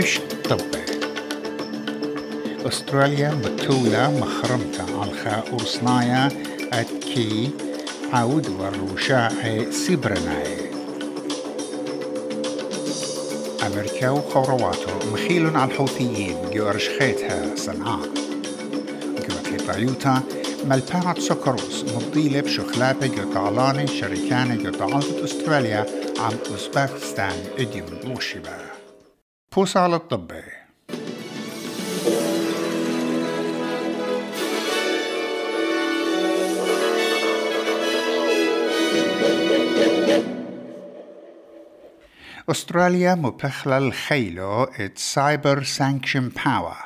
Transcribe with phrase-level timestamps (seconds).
[0.00, 0.82] رش طبي
[2.66, 6.28] أستراليا بتولة مخرمتا على أرصنايا
[6.72, 7.50] أتكي
[8.12, 9.30] عود والروشاع
[9.70, 10.56] سيبرناي.
[13.66, 16.36] أمريكا وخورواتو مخيل على الحوثيين.
[16.52, 18.08] جورج خيتها صنعاء.
[19.28, 20.22] قوات طايوتا
[20.64, 25.86] ملبانة سكروس مضيلة بشخلابة جو تعلاني شركانة جو تعلطة أستراليا
[26.18, 28.69] عم أوزباكستان إديم موشبة
[29.56, 30.42] بوس على الطبي
[42.50, 46.76] أستراليا مبخلة الخيلو ات سايبر سانكشن باور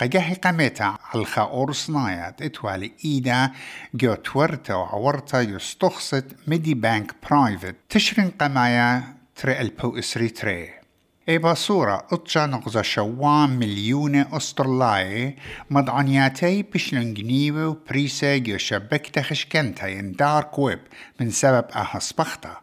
[0.00, 3.50] قجاهي قميتا ألخا أورسنايات إتوالي إيدا
[3.94, 7.74] جو تورتا وعورتا يستخصت ميدي بانك برايفت.
[7.88, 9.02] تشرين قمايا
[9.36, 10.77] تري البو إسري تري.
[11.28, 15.36] إيبا صورة اتجا نغزا شوام مليون أسترلاي
[15.70, 20.78] مضعنياتي بشلن جنيوي وبريسا جو شبكتا خشكنتا دارك ويب
[21.20, 22.56] من سبب أها صبختا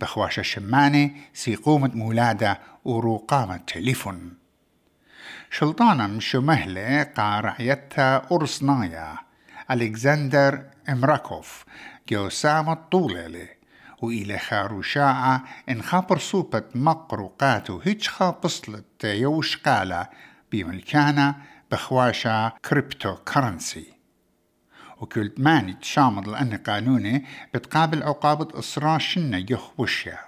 [0.00, 4.32] بخواشة شمانة سيقومة مولادة وروقامة تليفون.
[5.50, 9.16] شلطانا مشو مهلة قارعيتها أرسنايا
[9.70, 11.64] ألكسندر إمراكوف
[12.08, 12.78] جو سامة
[14.02, 20.08] وإلى خاروشاعة إن خابر صوبة مقروقاتو هيج خابصلت يوش قالة
[20.52, 21.34] بملكانا
[21.70, 23.86] بخواشا كريبتو كرنسي
[25.00, 27.24] وكل ماني تشامض لأن قانوني
[27.54, 30.18] بتقابل عقابة إصرار شنة يخوشيا.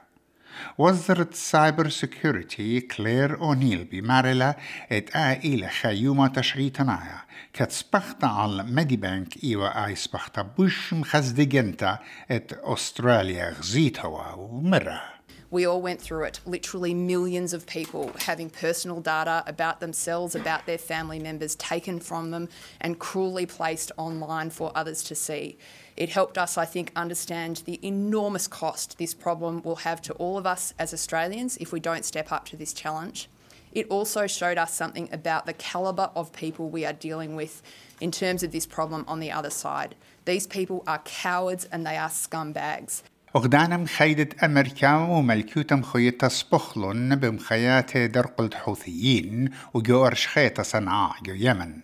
[0.79, 4.57] وزرت السايبر سيكوريتي كلير أونيل بمارلا
[4.93, 7.19] إت آئلة خيومة تشعيتنايا
[7.53, 11.99] كتسبخت على ميدي بانك إيوا آي سبخت بوش مخزدقنتا
[12.31, 15.18] إت أستراليا غزيتها ومرة.
[15.51, 20.67] We all went through it, literally millions of people having personal data about themselves, about
[20.67, 22.51] their family members taken from them
[22.83, 25.57] and cruelly placed online for others to see.
[25.97, 30.37] It helped us, I think, understand the enormous cost this problem will have to all
[30.37, 33.31] of us as Australians if we don't step up to this challenge.
[33.73, 37.63] It also showed us something about the calibre of people we are dealing with
[38.03, 39.95] in terms of this problem on the other side.
[40.27, 43.03] These people are cowards and they are scumbags.
[43.37, 51.81] أغدانا مخيدة أمريكا وملكوتا مخيطة سبخلون بمخيات درق الحوثيين وجو أرشخيتا صنعاء جو يمن.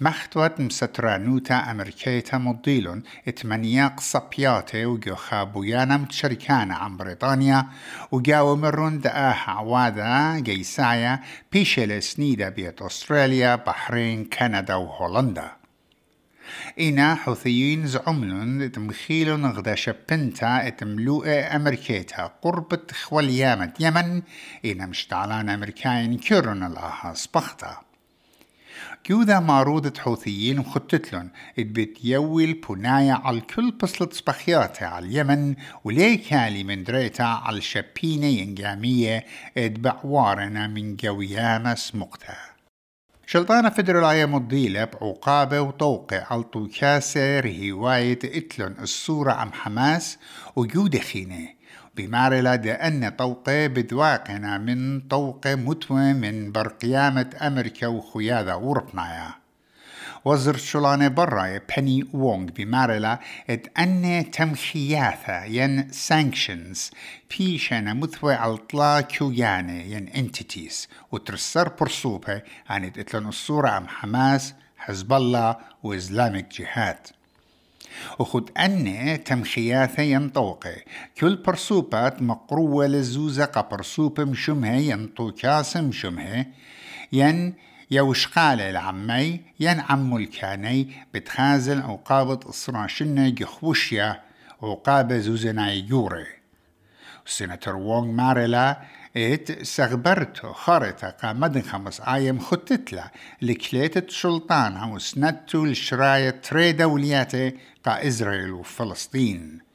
[0.00, 7.66] مختوت مسترانوتا أمريكيتا مضيلون اتمنياق صبياتي وجو خابويانا متشركانا عن بريطانيا
[8.12, 11.20] وجاو مرون دآها عوادا جيسايا
[11.52, 15.59] بيشل سنيدا بيت أستراليا بحرين كندا وهولندا.
[16.80, 22.32] إنا حوثيين زعملون تمخيلون غدا شبنتا اتملوء أمريكيتا.
[22.42, 24.22] قربة خواليامة يمن
[24.64, 27.76] إنا مشتعلان أمريكاين كيرون الآها سبختا.
[29.04, 31.28] كيوذا معروضة حوثيين وخطتلن
[31.58, 39.24] اتبت يوي البناية على الكل بصلة سبخياتها على اليمن وليكالي من دريتا على الشبينة ينجامية
[39.56, 42.49] اتبع وارنا من جويامة سمقتها
[43.32, 50.18] شلطانة فدرالاية مضيلة بعقابة وطوقة على طوكاسة رهواية إتلون الصورة عم حماس
[50.56, 51.48] وجود خينة
[51.96, 59.39] بمارلة أن طوقة بدواقنا من طوقة متوى من برقيامة أمريكا وخيادة وربنايا
[60.24, 63.20] وزر شلانة برا بني وونغ بمارلا
[63.50, 66.94] ات أن تمخياثا ين sanctions
[67.38, 75.56] بيشنا مثوى عطلا كيويانة ين entities وترسر برصوبة عن اتلن الصورة عم حماس حزب الله
[75.82, 76.98] وإسلامك جهاد.
[78.18, 80.76] وخد أن تمخياثة ينطوقة
[81.18, 86.46] كل برسوبات مقروة لزوزة قبرسوبة مشمها ينطو كاس مشمها
[87.12, 87.54] ين
[87.92, 94.20] يوشقال العمي ين عمو الكاني بتخازن عقابة إصراشنة جخوشيا
[94.62, 96.26] عقابة زوزنا يوري.
[97.26, 98.80] سيناتور وونغ ماريلا
[99.16, 103.10] إت سغبرتو خارطة قامدن خمس آيام خطتلا
[103.42, 109.69] لكليتة شلطان وسنتو الشراية تري دولياتي قا إسرائيل وفلسطين.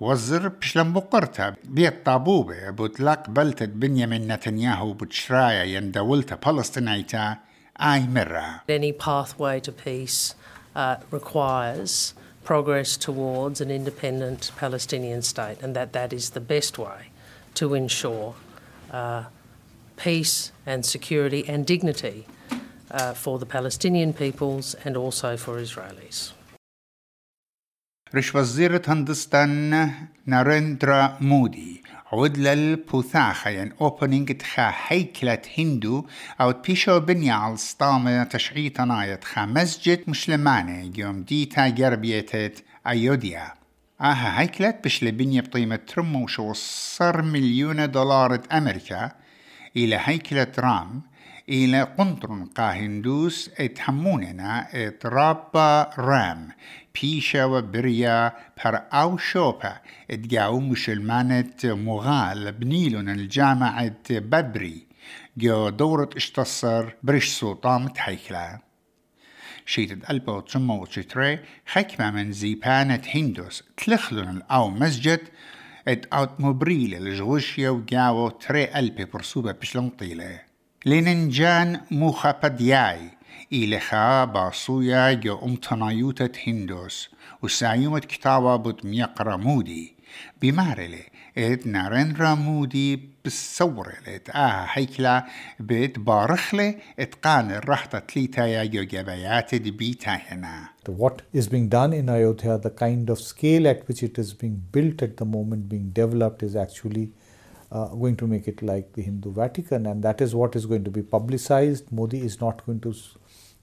[0.00, 7.36] وزر بشلم بقرتا بيت طابوبة بوتلاق بلتة بنيامين نتنياهو بتشرايا يندولتا فلسطينيتا
[7.80, 10.34] آي مرة Any pathway to peace
[10.76, 12.14] uh, requires
[12.44, 17.10] progress towards an independent Palestinian state, and that that is the best way
[17.54, 18.34] to ensure
[18.92, 19.24] uh,
[19.96, 22.26] peace and security and dignity
[22.90, 26.32] uh, for the Palestinian peoples and also for Israelis.
[28.15, 29.91] رش وزيرة هندستان
[30.25, 31.83] ناريندرا مودي.
[32.11, 36.05] عود للبوثاخة ين اوبننج تخا هيكلة هندو.
[36.41, 40.91] أو تبيشو بنيا على السطامة تشعيطة نايت خا مسجد مسلمانة.
[40.97, 43.53] يوم ديتا جربيتت ايوديا
[44.01, 49.11] آها هيكلة بشل بنية بقيمة ترمو شو صر مليون دولار أمريكا
[49.77, 51.01] إلى هيكلة رام.
[51.49, 56.49] إلى قنطر قاهندوس إتحموننا إترابا رام
[56.95, 58.33] بيشا وبريا
[58.65, 59.77] بر أو شوبا
[60.11, 64.87] اتجاو مسلمانة مغال بنيلون الجامعة بدري
[65.37, 68.59] جو دورة اشتصر برش سلطان هيكلة
[69.65, 75.19] شيتد ألبو تسمو تشتري حكمة من زيبانة هندوس تلخلون أو مسجد
[75.87, 80.48] ات اوت مبريل الجوشيا وجاو تري ألبي برسوبة بشلون طيلة
[80.89, 82.99] لننجان موخا بدياي
[83.53, 87.09] إلخا باصويا جو أمتنايوتة هندوس.
[87.43, 89.95] وسايومت كتابة بود ميقرا مودي
[90.41, 91.03] بمارلي
[91.37, 95.25] ات نارندرا مودي بالصورة ات آها هيكلا
[95.59, 100.69] بيت بارخلي اتقان الرحطة تليتا يا جو جبايات بيتا هنا.
[100.89, 104.57] What is being done in Ayodhya, the kind of scale at which it is being
[104.71, 107.11] built at the moment, being developed, is actually
[107.70, 110.84] uh, going to make it like the Hindu Vatican, and that is what is going
[110.84, 111.90] to be publicized.
[111.92, 112.94] Modi is not going to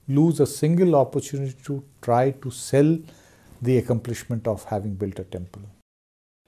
[0.08, 2.98] lose a single opportunity to try to sell
[3.62, 5.62] the accomplishment of having built a temple.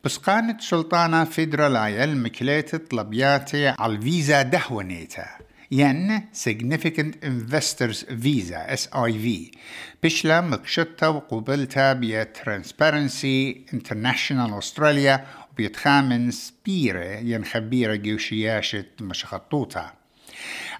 [0.04, 5.26] بس كانت سلطانة فيدرالايا المكليت طلبياتي على الفيزا دهونيتا
[5.70, 9.56] ين Significant Investors Visa SIV
[10.02, 15.20] بشلا مكشتا وقبلتا بيا Transparency International Australia
[15.59, 19.91] وبيتخامن سبيرة ين خبيرة جوشياشة مشخطوتا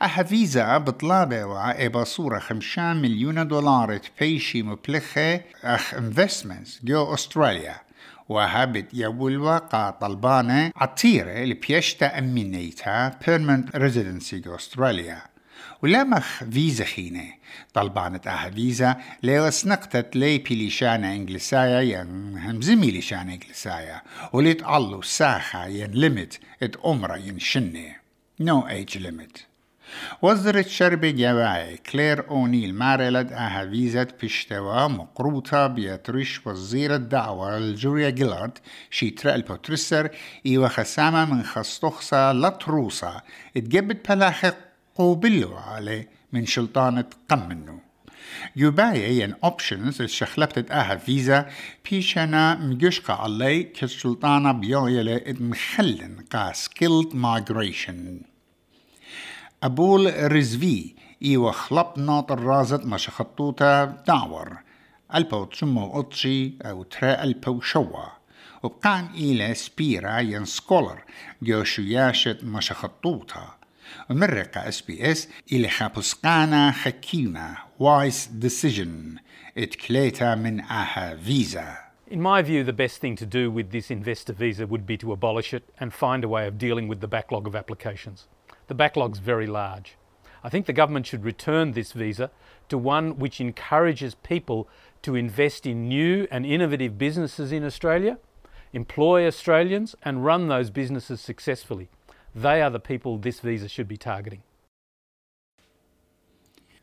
[0.02, 7.76] أها فيزا بطلابة وإبا صورة خمشان مليون دولار تبيشي مبلخة أخ انفستمنتس جو أستراليا.
[8.30, 15.22] وهابت يولوا طلبانة عطيرة لبيشتا أمينيتا permanent residency جو أستراليا.
[15.82, 17.34] ولمخ فيزا خينة.
[17.74, 24.02] طلبانة آها فيزا ليو سنقتت لي بيليشانة إنجلسايا ين همزمي ليشانة إنجلسايا
[24.34, 27.96] وليت علو ساخة ين ليمت إت أمرا ين شنة.
[28.42, 29.50] no age limit
[30.22, 38.58] وزرت شربي جواي كلير أونيل مارلد أها فيزت بشتوا مقروطة بيترش وزير الدعوة الجوريا جيلارد
[38.92, 40.10] شيترا البوترسر
[40.46, 43.22] إيوا خسامة من خستخصة لطروسة
[43.58, 44.46] اتجبت بلاخ
[45.00, 47.80] قوبلو عليه من شلطانة قمنو
[48.56, 51.50] يبايا ين اوبشنز الشخلبت أها فيزا
[51.92, 58.24] بيشنا مجشقة علي كالسلطانة بيويلة مخلن قا skilled migration.
[59.64, 60.94] أبول رزفي
[61.24, 64.58] إيوا خلب ناطر رازت ما شخطوتا دعور
[65.16, 68.06] ألبو تسمو أطشي أو ترى ألبو شوا.
[68.64, 71.04] وبقان إلى سبيرا ين سكولر
[71.42, 73.59] جو شياشة ما شخطوتا.
[74.11, 79.17] ومرقة اس بي اس إلى خابسقانا خكيمة وايس ديسيجن
[79.59, 84.35] اتكليتا من آها فيزا In my view, the best thing to do with this investor
[84.35, 87.47] visa would be to abolish it and find a way of dealing with the backlog
[87.47, 88.29] of applications.
[88.67, 89.97] The backlog's very large.
[90.45, 92.31] I think the government should return this visa
[92.69, 94.69] to one which encourages people
[95.03, 98.19] to invest in new and innovative businesses in Australia,
[98.75, 101.89] employ Australians, and run those businesses successfully.
[102.42, 104.42] They are the people this visa should be targeting.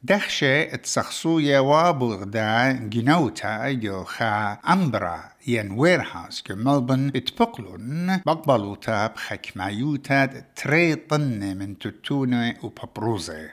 [0.02, 10.94] دخشة تسخصويا وابغدا جنوتا جو خا أمبرا ين ويرهاوس جو ملبن اتبقلون بقبلوتا بخكمايوتا تري
[10.94, 13.50] طن من تتونة وبابروزة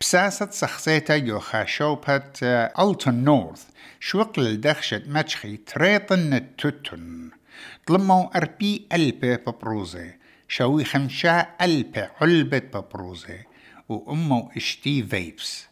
[0.00, 2.38] بساسة سخصيتا جو خا شوبت
[2.78, 3.66] ألتون نورث
[4.00, 7.30] شوق للدخشة مجخي تري طن تتن
[7.86, 13.38] طلمو أربي ألبة بابروزة شوي خمشا ألبة علبة بابروزة
[13.88, 15.66] وأمو إشتي فيبس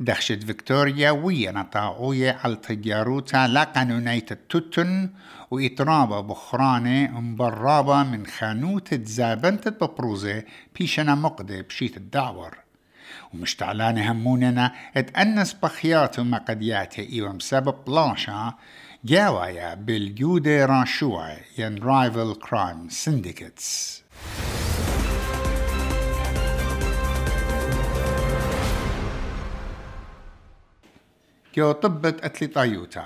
[0.00, 5.10] دخشت فيكتوريا ويا نطاعوية على تجاروتا لا قانونية التوتن
[5.50, 10.44] وإطرابة بخرانة مبرابة من خانوت زابنت ببروزة
[10.78, 12.58] بيشنا مقدة بشيت الدعور.
[13.34, 18.54] ومش تعلانة هموننا اتأنس بخيات مقدياته إيوم سبب لاشا
[19.04, 24.02] جاوايا بالجودة راشوع ين رايفل كرايم سندكتس
[31.56, 33.04] جو طبت أتلي طايوتا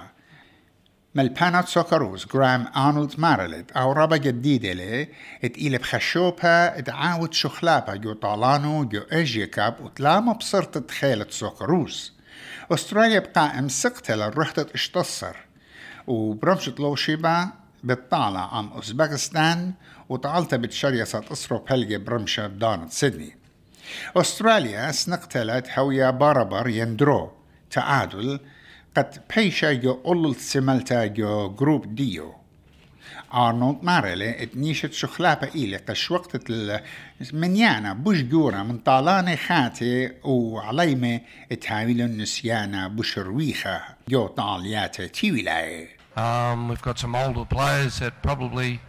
[1.15, 5.09] ملبانات سوكروز جرام آرنولد مارلت أو ربا جديدة لي
[5.45, 12.13] اتقيل بخشوبها اتعاود شخلابها جو طالانو جو اجيكاب وتلاما بصرت تخيلة سوكروز.
[12.73, 15.37] أستراليا بقى امسكتها للرحتة إشتصر.
[16.07, 17.49] وبرمشة لوشيبا
[17.85, 19.73] بالطالع عن أوزبكستان
[20.09, 23.37] وطالت بتشريصة أسرو بلغي برمشة دانت سيدني.
[24.17, 27.31] أستراليا سنقتلت هويا باربر يندرو.
[27.71, 28.41] تعادل
[28.97, 32.35] قد بيشا جو أول سملتا جو جروب ديو.
[33.34, 36.52] آرنولد مارلي اتنيشت شخلابة إيلي قش وقت
[37.34, 41.22] منيانا بوش جورا من طالاني خاتي وعليمة
[41.52, 48.82] اتهاويل النسيانا بشرويخة جو طالياتي تيويلاي Um, we've got some older players that probably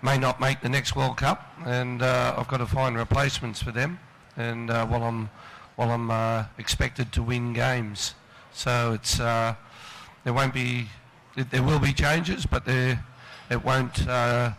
[0.00, 3.72] may not make the next World Cup, and uh, I've got to find replacements for
[3.72, 3.98] them.
[4.36, 5.28] And uh, while I'm
[5.74, 8.14] while I'm uh, expected to win games,
[8.52, 9.54] so it's uh,
[10.24, 10.88] there won't be
[11.34, 13.04] there will be changes, but there
[13.50, 14.50] it won't uh,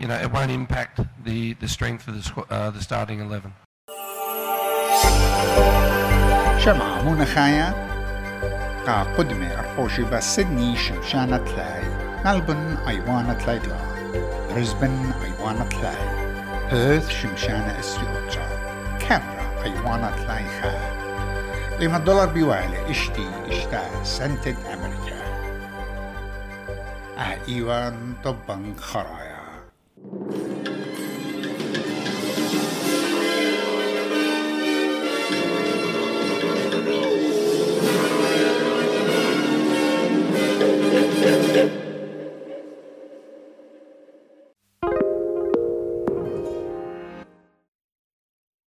[0.00, 3.52] you know it won't impact the the strength of the squ- uh, the starting eleven.
[6.58, 7.86] شمعة منخايا
[8.86, 11.82] قا قدمة أرفوشي بس سدني شمشانة تلاي
[12.24, 13.76] ملبن أيوانة تلاي دلا
[14.50, 16.26] بريسبن أيوانة تلاي
[16.70, 18.46] بيرث شمشانة استيوتشا
[19.08, 20.96] كاميرا أيوانة تلاي خا
[21.80, 25.19] لما الدولار بيوالي اشتي اشتا سنتد أمريكا
[27.21, 29.30] Ah, a Ivan Topanjaraya.